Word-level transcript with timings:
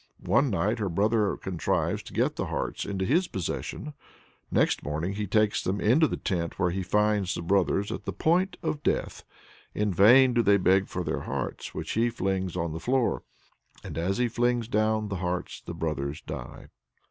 One 0.25 0.49
night 0.49 0.79
her 0.79 0.89
brother 0.89 1.37
contrives 1.37 2.01
to 2.01 2.13
get 2.13 2.35
the 2.35 2.47
hearts 2.47 2.85
into 2.85 3.05
his 3.05 3.27
possession. 3.27 3.93
Next 4.49 4.81
morning 4.81 5.13
he 5.13 5.27
takes 5.27 5.63
them 5.63 5.79
into 5.79 6.07
the 6.07 6.17
tent, 6.17 6.57
where 6.57 6.71
he 6.71 6.81
finds 6.81 7.35
the 7.35 7.43
brothers 7.43 7.91
at 7.91 8.05
the 8.05 8.11
point 8.11 8.57
of 8.63 8.81
death. 8.81 9.23
In 9.75 9.93
vain 9.93 10.33
do 10.33 10.41
they 10.41 10.57
beg 10.57 10.87
for 10.87 11.03
their 11.03 11.19
hearts, 11.19 11.75
which 11.75 11.91
he 11.91 12.09
flings 12.09 12.57
on 12.57 12.73
the 12.73 12.79
floor. 12.79 13.21
"And 13.83 13.95
as 13.95 14.17
he 14.17 14.27
flings 14.27 14.67
down 14.67 15.09
the 15.09 15.17
hearts 15.17 15.61
the 15.63 15.75
brothers 15.75 16.19
die." 16.23 16.69